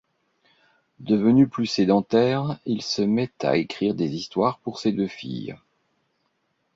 [0.99, 5.55] Devenu plus sédentaire, il se met à écrire des histoires pour ses deux filles.